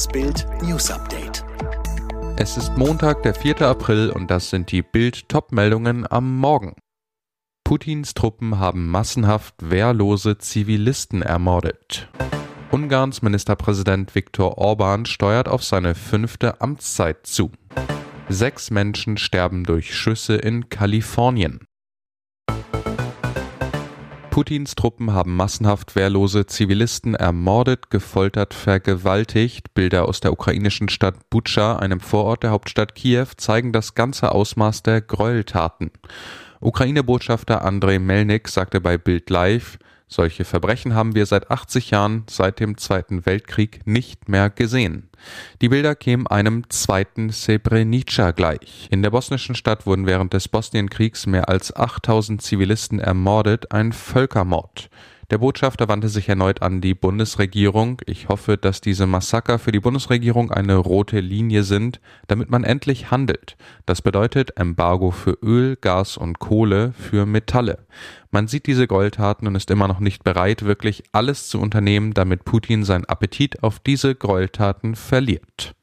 Das 0.00 0.08
Bild 0.08 0.46
News 0.62 0.90
Update. 0.90 1.44
Es 2.38 2.56
ist 2.56 2.74
Montag, 2.78 3.22
der 3.22 3.34
4. 3.34 3.60
April 3.60 4.08
und 4.08 4.30
das 4.30 4.48
sind 4.48 4.72
die 4.72 4.80
Bild-Top-Meldungen 4.80 6.10
am 6.10 6.38
Morgen. 6.38 6.74
Putins 7.64 8.14
Truppen 8.14 8.58
haben 8.58 8.88
massenhaft 8.88 9.56
wehrlose 9.60 10.38
Zivilisten 10.38 11.20
ermordet. 11.20 12.08
Ungarns 12.70 13.20
Ministerpräsident 13.20 14.14
Viktor 14.14 14.56
Orban 14.56 15.04
steuert 15.04 15.48
auf 15.48 15.62
seine 15.62 15.94
fünfte 15.94 16.62
Amtszeit 16.62 17.26
zu. 17.26 17.52
Sechs 18.30 18.70
Menschen 18.70 19.18
sterben 19.18 19.64
durch 19.64 19.94
Schüsse 19.94 20.36
in 20.36 20.70
Kalifornien. 20.70 21.60
Putins 24.30 24.76
Truppen 24.76 25.12
haben 25.12 25.34
massenhaft 25.34 25.96
wehrlose 25.96 26.46
Zivilisten 26.46 27.16
ermordet, 27.16 27.90
gefoltert, 27.90 28.54
vergewaltigt. 28.54 29.74
Bilder 29.74 30.06
aus 30.06 30.20
der 30.20 30.32
ukrainischen 30.32 30.88
Stadt 30.88 31.28
Butscha, 31.30 31.76
einem 31.76 31.98
Vorort 31.98 32.44
der 32.44 32.52
Hauptstadt 32.52 32.94
Kiew, 32.94 33.26
zeigen 33.36 33.72
das 33.72 33.96
ganze 33.96 34.30
Ausmaß 34.30 34.84
der 34.84 35.00
Gräueltaten. 35.00 35.90
Ukraine-Botschafter 36.60 37.64
Andrei 37.64 37.98
Melnik 37.98 38.46
sagte 38.46 38.80
bei 38.80 38.98
Bild 38.98 39.30
Live, 39.30 39.78
solche 40.10 40.44
Verbrechen 40.44 40.94
haben 40.94 41.14
wir 41.14 41.24
seit 41.24 41.50
80 41.50 41.90
Jahren, 41.90 42.24
seit 42.28 42.60
dem 42.60 42.76
Zweiten 42.76 43.24
Weltkrieg, 43.24 43.86
nicht 43.86 44.28
mehr 44.28 44.50
gesehen. 44.50 45.08
Die 45.62 45.68
Bilder 45.68 45.94
kämen 45.94 46.26
einem 46.26 46.68
zweiten 46.68 47.30
Srebrenica 47.30 48.32
gleich. 48.32 48.88
In 48.90 49.02
der 49.02 49.10
bosnischen 49.10 49.54
Stadt 49.54 49.86
wurden 49.86 50.06
während 50.06 50.32
des 50.32 50.48
Bosnienkriegs 50.48 51.26
mehr 51.26 51.48
als 51.48 51.74
8000 51.74 52.42
Zivilisten 52.42 52.98
ermordet, 52.98 53.72
ein 53.72 53.92
Völkermord. 53.92 54.90
Der 55.30 55.38
Botschafter 55.38 55.86
wandte 55.86 56.08
sich 56.08 56.28
erneut 56.28 56.60
an 56.60 56.80
die 56.80 56.94
Bundesregierung. 56.94 58.02
Ich 58.06 58.28
hoffe, 58.28 58.58
dass 58.58 58.80
diese 58.80 59.06
Massaker 59.06 59.60
für 59.60 59.70
die 59.70 59.78
Bundesregierung 59.78 60.50
eine 60.50 60.74
rote 60.74 61.20
Linie 61.20 61.62
sind, 61.62 62.00
damit 62.26 62.50
man 62.50 62.64
endlich 62.64 63.12
handelt. 63.12 63.56
Das 63.86 64.02
bedeutet 64.02 64.56
Embargo 64.56 65.12
für 65.12 65.38
Öl, 65.40 65.76
Gas 65.76 66.16
und 66.16 66.40
Kohle, 66.40 66.92
für 66.98 67.26
Metalle. 67.26 67.86
Man 68.32 68.48
sieht 68.48 68.66
diese 68.66 68.88
Gräueltaten 68.88 69.46
und 69.46 69.54
ist 69.54 69.70
immer 69.70 69.86
noch 69.86 70.00
nicht 70.00 70.24
bereit, 70.24 70.64
wirklich 70.64 71.04
alles 71.12 71.48
zu 71.48 71.60
unternehmen, 71.60 72.12
damit 72.12 72.44
Putin 72.44 72.82
seinen 72.82 73.04
Appetit 73.04 73.62
auf 73.62 73.78
diese 73.78 74.16
Gräueltaten 74.16 74.96
verliert. 74.96 75.76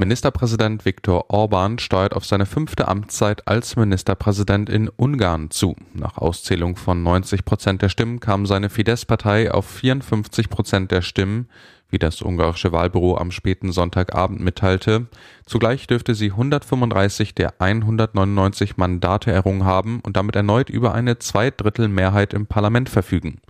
Ministerpräsident 0.00 0.86
Viktor 0.86 1.26
Orban 1.28 1.78
steuert 1.78 2.16
auf 2.16 2.24
seine 2.24 2.46
fünfte 2.46 2.88
Amtszeit 2.88 3.46
als 3.46 3.76
Ministerpräsident 3.76 4.70
in 4.70 4.88
Ungarn 4.88 5.50
zu. 5.50 5.76
Nach 5.92 6.16
Auszählung 6.16 6.76
von 6.76 7.02
90 7.02 7.44
Prozent 7.44 7.82
der 7.82 7.90
Stimmen 7.90 8.18
kam 8.18 8.46
seine 8.46 8.70
Fidesz-Partei 8.70 9.52
auf 9.52 9.66
54 9.66 10.48
Prozent 10.48 10.90
der 10.90 11.02
Stimmen, 11.02 11.50
wie 11.90 11.98
das 11.98 12.22
ungarische 12.22 12.72
Wahlbüro 12.72 13.18
am 13.18 13.30
späten 13.30 13.72
Sonntagabend 13.72 14.40
mitteilte. 14.40 15.06
Zugleich 15.44 15.86
dürfte 15.86 16.14
sie 16.14 16.30
135 16.30 17.34
der 17.34 17.60
199 17.60 18.78
Mandate 18.78 19.30
errungen 19.32 19.66
haben 19.66 20.00
und 20.00 20.16
damit 20.16 20.34
erneut 20.34 20.70
über 20.70 20.94
eine 20.94 21.18
Zweidrittelmehrheit 21.18 22.32
im 22.32 22.46
Parlament 22.46 22.88
verfügen. 22.88 23.42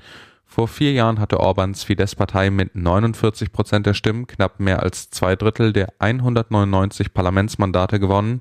Vor 0.52 0.66
vier 0.66 0.90
Jahren 0.90 1.20
hatte 1.20 1.38
Orbans 1.38 1.84
Fidesz-Partei 1.84 2.50
mit 2.50 2.74
49 2.74 3.52
Prozent 3.52 3.86
der 3.86 3.94
Stimmen 3.94 4.26
knapp 4.26 4.58
mehr 4.58 4.82
als 4.82 5.08
zwei 5.08 5.36
Drittel 5.36 5.72
der 5.72 5.92
199 6.00 7.14
Parlamentsmandate 7.14 8.00
gewonnen. 8.00 8.40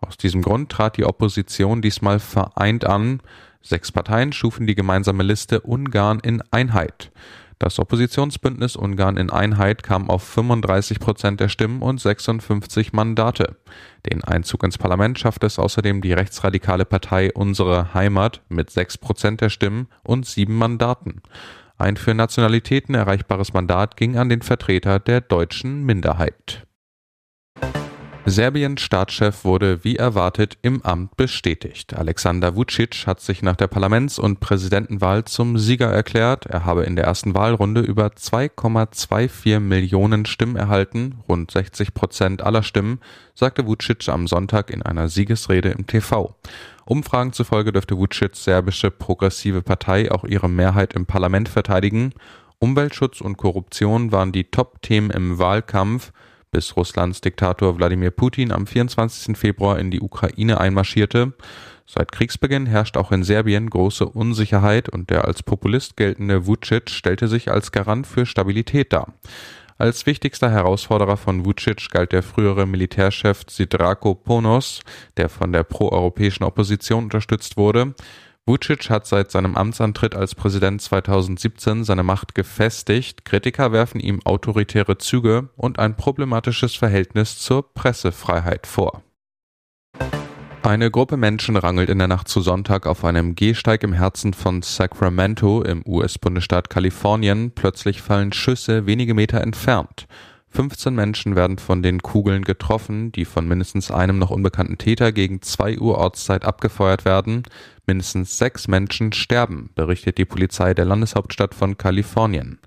Aus 0.00 0.16
diesem 0.16 0.40
Grund 0.40 0.72
trat 0.72 0.96
die 0.96 1.04
Opposition 1.04 1.82
diesmal 1.82 2.20
vereint 2.20 2.86
an. 2.86 3.20
Sechs 3.60 3.92
Parteien 3.92 4.32
schufen 4.32 4.66
die 4.66 4.74
gemeinsame 4.74 5.24
Liste 5.24 5.60
Ungarn 5.60 6.20
in 6.20 6.42
Einheit. 6.52 7.12
Das 7.62 7.78
Oppositionsbündnis 7.78 8.74
Ungarn 8.74 9.16
in 9.16 9.30
Einheit 9.30 9.84
kam 9.84 10.10
auf 10.10 10.24
35 10.24 10.98
Prozent 10.98 11.38
der 11.38 11.48
Stimmen 11.48 11.80
und 11.80 12.00
56 12.00 12.92
Mandate. 12.92 13.54
Den 14.04 14.24
Einzug 14.24 14.64
ins 14.64 14.78
Parlament 14.78 15.20
schaffte 15.20 15.46
es 15.46 15.60
außerdem 15.60 16.02
die 16.02 16.12
rechtsradikale 16.12 16.84
Partei 16.84 17.30
Unsere 17.32 17.94
Heimat 17.94 18.42
mit 18.48 18.70
6 18.70 18.98
Prozent 18.98 19.42
der 19.42 19.48
Stimmen 19.48 19.86
und 20.02 20.26
sieben 20.26 20.58
Mandaten. 20.58 21.22
Ein 21.78 21.96
für 21.96 22.14
Nationalitäten 22.14 22.96
erreichbares 22.96 23.52
Mandat 23.52 23.96
ging 23.96 24.18
an 24.18 24.28
den 24.28 24.42
Vertreter 24.42 24.98
der 24.98 25.20
deutschen 25.20 25.84
Minderheit. 25.84 26.66
Serbiens 28.24 28.80
Staatschef 28.80 29.44
wurde 29.44 29.82
wie 29.82 29.96
erwartet 29.96 30.56
im 30.62 30.82
Amt 30.82 31.16
bestätigt. 31.16 31.92
Alexander 31.94 32.54
Vucic 32.54 33.04
hat 33.04 33.20
sich 33.20 33.42
nach 33.42 33.56
der 33.56 33.66
Parlaments- 33.66 34.20
und 34.20 34.38
Präsidentenwahl 34.38 35.24
zum 35.24 35.58
Sieger 35.58 35.90
erklärt. 35.90 36.46
Er 36.46 36.64
habe 36.64 36.84
in 36.84 36.94
der 36.94 37.04
ersten 37.04 37.34
Wahlrunde 37.34 37.80
über 37.80 38.06
2,24 38.06 39.58
Millionen 39.58 40.24
Stimmen 40.24 40.54
erhalten, 40.54 41.18
rund 41.28 41.50
60 41.50 41.94
Prozent 41.94 42.42
aller 42.42 42.62
Stimmen, 42.62 43.00
sagte 43.34 43.66
Vucic 43.66 44.08
am 44.08 44.28
Sonntag 44.28 44.70
in 44.70 44.82
einer 44.82 45.08
Siegesrede 45.08 45.70
im 45.70 45.88
TV. 45.88 46.36
Umfragen 46.84 47.32
zufolge 47.32 47.72
dürfte 47.72 47.98
Vucic 47.98 48.36
serbische 48.36 48.92
progressive 48.92 49.62
Partei 49.62 50.12
auch 50.12 50.22
ihre 50.22 50.48
Mehrheit 50.48 50.94
im 50.94 51.06
Parlament 51.06 51.48
verteidigen. 51.48 52.12
Umweltschutz 52.60 53.20
und 53.20 53.36
Korruption 53.36 54.12
waren 54.12 54.30
die 54.30 54.44
Top-Themen 54.44 55.10
im 55.10 55.38
Wahlkampf 55.38 56.12
bis 56.52 56.76
Russlands 56.76 57.22
Diktator 57.22 57.78
Wladimir 57.78 58.10
Putin 58.10 58.52
am 58.52 58.66
24. 58.66 59.36
Februar 59.36 59.78
in 59.78 59.90
die 59.90 60.00
Ukraine 60.00 60.60
einmarschierte. 60.60 61.32
Seit 61.86 62.12
Kriegsbeginn 62.12 62.66
herrscht 62.66 62.96
auch 62.96 63.10
in 63.10 63.24
Serbien 63.24 63.68
große 63.68 64.06
Unsicherheit 64.06 64.88
und 64.90 65.10
der 65.10 65.24
als 65.24 65.42
Populist 65.42 65.96
geltende 65.96 66.46
Vucic 66.46 66.90
stellte 66.90 67.26
sich 67.26 67.50
als 67.50 67.72
Garant 67.72 68.06
für 68.06 68.26
Stabilität 68.26 68.92
dar. 68.92 69.14
Als 69.78 70.06
wichtigster 70.06 70.50
Herausforderer 70.50 71.16
von 71.16 71.44
Vucic 71.44 71.90
galt 71.90 72.12
der 72.12 72.22
frühere 72.22 72.66
Militärchef 72.66 73.42
Sidrako 73.48 74.14
Ponos, 74.14 74.80
der 75.16 75.28
von 75.28 75.52
der 75.52 75.64
proeuropäischen 75.64 76.44
Opposition 76.44 77.04
unterstützt 77.04 77.56
wurde. 77.56 77.94
Vucic 78.44 78.90
hat 78.90 79.06
seit 79.06 79.30
seinem 79.30 79.56
Amtsantritt 79.56 80.16
als 80.16 80.34
Präsident 80.34 80.82
2017 80.82 81.84
seine 81.84 82.02
Macht 82.02 82.34
gefestigt, 82.34 83.24
Kritiker 83.24 83.70
werfen 83.70 84.00
ihm 84.00 84.20
autoritäre 84.24 84.98
Züge 84.98 85.50
und 85.56 85.78
ein 85.78 85.96
problematisches 85.96 86.74
Verhältnis 86.74 87.38
zur 87.38 87.72
Pressefreiheit 87.72 88.66
vor. 88.66 89.04
Eine 90.64 90.90
Gruppe 90.90 91.16
Menschen 91.16 91.56
rangelt 91.56 91.88
in 91.88 91.98
der 91.98 92.08
Nacht 92.08 92.26
zu 92.26 92.40
Sonntag 92.40 92.86
auf 92.86 93.04
einem 93.04 93.36
Gehsteig 93.36 93.84
im 93.84 93.92
Herzen 93.92 94.34
von 94.34 94.62
Sacramento 94.62 95.62
im 95.62 95.84
US-Bundesstaat 95.86 96.68
Kalifornien. 96.68 97.52
Plötzlich 97.52 98.02
fallen 98.02 98.32
Schüsse 98.32 98.86
wenige 98.86 99.14
Meter 99.14 99.40
entfernt. 99.40 100.06
15 100.54 100.94
Menschen 100.94 101.34
werden 101.34 101.56
von 101.56 101.82
den 101.82 102.02
Kugeln 102.02 102.44
getroffen, 102.44 103.10
die 103.10 103.24
von 103.24 103.48
mindestens 103.48 103.90
einem 103.90 104.18
noch 104.18 104.28
unbekannten 104.28 104.76
Täter 104.76 105.10
gegen 105.10 105.40
2 105.40 105.78
Uhr 105.78 105.96
Ortszeit 105.96 106.44
abgefeuert 106.44 107.06
werden. 107.06 107.44
Mindestens 107.86 108.36
sechs 108.36 108.68
Menschen 108.68 109.14
sterben, 109.14 109.70
berichtet 109.74 110.18
die 110.18 110.26
Polizei 110.26 110.74
der 110.74 110.84
Landeshauptstadt 110.84 111.54
von 111.54 111.78
Kalifornien. 111.78 112.58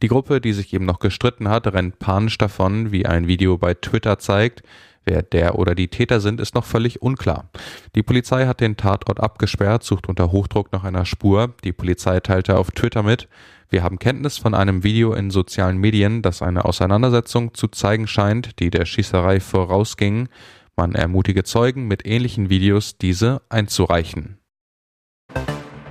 Die 0.00 0.08
Gruppe, 0.08 0.40
die 0.40 0.54
sich 0.54 0.72
eben 0.72 0.86
noch 0.86 1.00
gestritten 1.00 1.48
hat, 1.48 1.66
rennt 1.66 1.98
panisch 1.98 2.38
davon, 2.38 2.92
wie 2.92 3.04
ein 3.04 3.28
Video 3.28 3.58
bei 3.58 3.74
Twitter 3.74 4.18
zeigt. 4.18 4.62
Wer 5.04 5.22
der 5.22 5.58
oder 5.58 5.74
die 5.74 5.88
Täter 5.88 6.20
sind, 6.20 6.40
ist 6.40 6.54
noch 6.54 6.64
völlig 6.64 7.02
unklar. 7.02 7.50
Die 7.94 8.02
Polizei 8.02 8.46
hat 8.46 8.60
den 8.60 8.76
Tatort 8.76 9.20
abgesperrt, 9.20 9.84
sucht 9.84 10.08
unter 10.08 10.32
Hochdruck 10.32 10.72
nach 10.72 10.84
einer 10.84 11.04
Spur. 11.04 11.54
Die 11.62 11.72
Polizei 11.72 12.20
teilte 12.20 12.58
auf 12.58 12.70
Twitter 12.70 13.02
mit, 13.02 13.28
wir 13.74 13.82
haben 13.82 13.98
Kenntnis 13.98 14.38
von 14.38 14.54
einem 14.54 14.84
Video 14.84 15.14
in 15.14 15.32
sozialen 15.32 15.78
Medien, 15.78 16.22
das 16.22 16.42
eine 16.42 16.64
Auseinandersetzung 16.64 17.54
zu 17.54 17.66
zeigen 17.66 18.06
scheint, 18.06 18.60
die 18.60 18.70
der 18.70 18.84
Schießerei 18.84 19.40
vorausging. 19.40 20.28
Man 20.76 20.94
ermutige 20.94 21.42
Zeugen 21.42 21.88
mit 21.88 22.06
ähnlichen 22.06 22.50
Videos, 22.50 22.98
diese 22.98 23.42
einzureichen. 23.48 24.38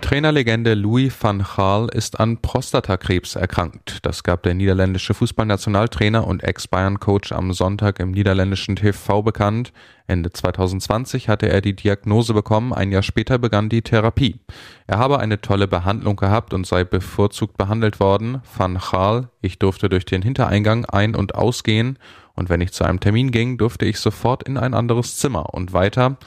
Trainerlegende 0.03 0.73
Louis 0.73 1.13
van 1.17 1.45
Gaal 1.55 1.87
ist 1.87 2.19
an 2.19 2.41
Prostatakrebs 2.41 3.37
erkrankt. 3.37 3.99
Das 4.01 4.23
gab 4.23 4.43
der 4.43 4.53
niederländische 4.53 5.13
Fußballnationaltrainer 5.13 6.27
und 6.27 6.43
Ex-Bayern-Coach 6.43 7.31
am 7.31 7.53
Sonntag 7.53 8.01
im 8.01 8.11
niederländischen 8.11 8.75
TV 8.75 9.21
bekannt. 9.21 9.71
Ende 10.05 10.29
2020 10.29 11.29
hatte 11.29 11.47
er 11.47 11.61
die 11.61 11.73
Diagnose 11.73 12.33
bekommen, 12.33 12.73
ein 12.73 12.91
Jahr 12.91 13.01
später 13.01 13.39
begann 13.39 13.69
die 13.69 13.81
Therapie. 13.81 14.41
Er 14.87 14.97
habe 14.97 15.19
eine 15.19 15.39
tolle 15.39 15.69
Behandlung 15.69 16.17
gehabt 16.17 16.53
und 16.53 16.67
sei 16.67 16.83
bevorzugt 16.83 17.55
behandelt 17.55 18.01
worden. 18.01 18.41
Van 18.57 18.79
Gaal, 18.91 19.29
ich 19.41 19.57
durfte 19.57 19.87
durch 19.87 20.03
den 20.03 20.21
Hintereingang 20.21 20.83
ein- 20.83 21.15
und 21.15 21.35
ausgehen 21.35 21.97
und 22.35 22.49
wenn 22.49 22.59
ich 22.59 22.73
zu 22.73 22.83
einem 22.83 22.99
Termin 22.99 23.31
ging, 23.31 23.57
durfte 23.57 23.85
ich 23.85 23.99
sofort 23.99 24.43
in 24.43 24.57
ein 24.57 24.73
anderes 24.73 25.17
Zimmer 25.17 25.53
und 25.53 25.71
weiter. 25.71 26.17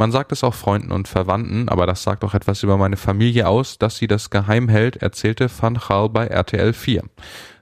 Man 0.00 0.12
sagt 0.12 0.32
es 0.32 0.42
auch 0.44 0.54
Freunden 0.54 0.92
und 0.92 1.08
Verwandten, 1.08 1.68
aber 1.68 1.84
das 1.84 2.02
sagt 2.02 2.24
auch 2.24 2.32
etwas 2.32 2.62
über 2.62 2.78
meine 2.78 2.96
Familie 2.96 3.46
aus, 3.46 3.76
dass 3.76 3.98
sie 3.98 4.06
das 4.06 4.30
geheim 4.30 4.70
hält, 4.70 4.96
erzählte 4.96 5.50
Van 5.60 5.74
Gaal 5.74 6.08
bei 6.08 6.26
RTL 6.26 6.72
4. 6.72 7.02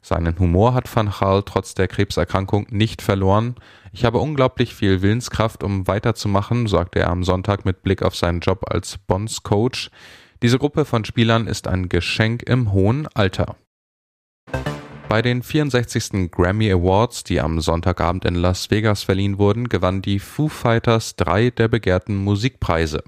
Seinen 0.03 0.39
Humor 0.39 0.73
hat 0.73 0.95
Van 0.95 1.11
Gaal 1.11 1.43
trotz 1.43 1.75
der 1.75 1.89
Krebserkrankung 1.89 2.69
nicht 2.71 3.03
verloren. 3.03 3.57
Ich 3.91 4.05
habe 4.05 4.19
unglaublich 4.19 4.73
viel 4.73 5.03
Willenskraft, 5.03 5.65
um 5.65 5.89
weiterzumachen, 5.89 6.69
sagte 6.69 7.01
er 7.01 7.11
am 7.11 7.25
Sonntag 7.25 7.65
mit 7.65 7.83
Blick 7.83 8.05
auf 8.05 8.15
seinen 8.15 8.39
Job 8.39 8.71
als 8.71 8.99
Bonds 8.99 9.43
Coach. 9.43 9.91
Diese 10.41 10.61
Gruppe 10.61 10.85
von 10.85 11.05
Spielern 11.05 11.49
ist 11.49 11.67
ein 11.67 11.89
Geschenk 11.89 12.45
im 12.45 12.71
hohen 12.71 13.09
Alter. 13.15 13.57
Bei 15.09 15.23
den 15.23 15.43
64. 15.43 16.31
Grammy 16.31 16.71
Awards, 16.71 17.25
die 17.25 17.41
am 17.41 17.63
Sonntagabend 17.63 18.27
in 18.27 18.35
Las 18.35 18.71
Vegas 18.71 19.05
verliehen 19.05 19.39
wurden, 19.39 19.71
gewann 19.71 20.03
die 20.03 20.19
Foo 20.19 20.49
Fighters 20.49 21.17
drei 21.17 21.49
der 21.49 21.69
begehrten 21.69 22.15
Musikpreise. 22.15 23.03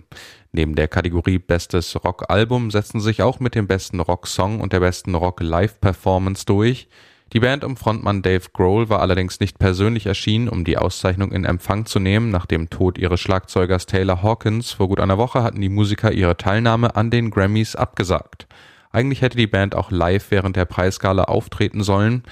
Neben 0.50 0.76
der 0.76 0.88
Kategorie 0.88 1.38
Bestes 1.38 2.02
Rockalbum 2.02 2.70
setzten 2.70 3.00
sich 3.00 3.20
auch 3.20 3.38
mit 3.38 3.55
dem 3.55 3.67
besten 3.67 4.00
Rocksong 4.00 4.62
und 4.62 4.73
der 4.73 4.81
besten 4.81 5.14
Rock-Live-Performance 5.14 6.47
durch. 6.47 6.88
Die 7.35 7.41
Band 7.41 7.64
um 7.64 7.76
Frontmann 7.76 8.23
Dave 8.23 8.49
Grohl 8.55 8.88
war 8.88 9.00
allerdings 9.00 9.38
nicht 9.38 9.58
persönlich 9.58 10.06
erschienen, 10.06 10.49
um 10.49 10.64
die 10.64 10.79
Auszeichnung 10.79 11.32
in 11.32 11.44
Empfang 11.44 11.85
zu 11.85 11.99
nehmen. 11.99 12.31
Nach 12.31 12.47
dem 12.47 12.70
Tod 12.70 12.97
ihres 12.97 13.20
Schlagzeugers 13.20 13.85
Taylor 13.85 14.23
Hawkins 14.23 14.73
vor 14.73 14.88
gut 14.88 15.00
einer 15.00 15.19
Woche 15.19 15.43
hatten 15.43 15.61
die 15.61 15.69
Musiker 15.69 16.11
ihre 16.12 16.38
Teilnahme 16.38 16.97
an 16.97 17.11
den 17.11 17.31
Grammys 17.31 17.76
abgesagt. 17.76 18.49
Eigentlich 18.92 19.22
hätte 19.22 19.37
die 19.37 19.46
Band 19.46 19.75
auch 19.75 19.90
live 19.90 20.31
während 20.31 20.56
der 20.56 20.64
Preisgala 20.64 21.25
auftreten 21.25 21.82
sollen. 21.82 22.25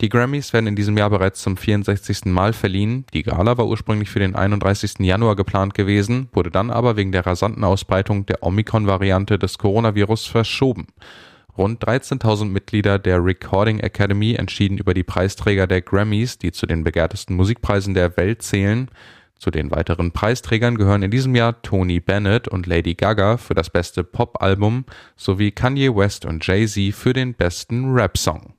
Die 0.00 0.08
Grammys 0.10 0.52
werden 0.52 0.66
in 0.66 0.76
diesem 0.76 0.96
Jahr 0.98 1.08
bereits 1.08 1.40
zum 1.40 1.56
64. 1.56 2.26
Mal 2.26 2.52
verliehen. 2.52 3.06
Die 3.14 3.22
Gala 3.22 3.56
war 3.56 3.66
ursprünglich 3.66 4.10
für 4.10 4.18
den 4.18 4.34
31. 4.34 4.98
Januar 5.00 5.36
geplant 5.36 5.74
gewesen, 5.74 6.28
wurde 6.32 6.50
dann 6.50 6.70
aber 6.70 6.96
wegen 6.96 7.12
der 7.12 7.24
rasanten 7.24 7.64
Ausbreitung 7.64 8.26
der 8.26 8.42
Omikron-Variante 8.42 9.38
des 9.38 9.56
Coronavirus 9.56 10.26
verschoben. 10.26 10.88
Rund 11.56 11.82
13.000 11.82 12.44
Mitglieder 12.46 12.98
der 12.98 13.24
Recording 13.24 13.80
Academy 13.80 14.34
entschieden 14.34 14.76
über 14.76 14.92
die 14.92 15.04
Preisträger 15.04 15.66
der 15.66 15.80
Grammys, 15.80 16.36
die 16.36 16.52
zu 16.52 16.66
den 16.66 16.84
begehrtesten 16.84 17.34
Musikpreisen 17.34 17.94
der 17.94 18.14
Welt 18.18 18.42
zählen. 18.42 18.90
Zu 19.38 19.50
den 19.50 19.70
weiteren 19.70 20.12
Preisträgern 20.12 20.76
gehören 20.76 21.02
in 21.02 21.10
diesem 21.10 21.34
Jahr 21.34 21.60
Tony 21.62 22.00
Bennett 22.00 22.48
und 22.48 22.66
Lady 22.66 22.94
Gaga 22.94 23.36
für 23.36 23.54
das 23.54 23.70
beste 23.70 24.02
Pop-Album 24.02 24.84
sowie 25.16 25.50
Kanye 25.50 25.94
West 25.94 26.24
und 26.24 26.46
Jay-Z 26.46 26.94
für 26.94 27.12
den 27.12 27.34
besten 27.34 27.92
Rap-Song. 27.92 28.54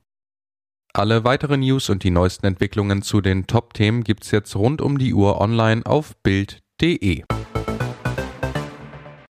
Alle 0.94 1.24
weiteren 1.24 1.60
News 1.60 1.90
und 1.90 2.02
die 2.04 2.10
neuesten 2.10 2.46
Entwicklungen 2.46 3.02
zu 3.02 3.20
den 3.20 3.46
Top-Themen 3.46 4.04
gibt's 4.04 4.30
jetzt 4.30 4.56
rund 4.56 4.80
um 4.80 4.98
die 4.98 5.14
Uhr 5.14 5.40
online 5.40 5.84
auf 5.84 6.16
Bild.de. 6.22 7.24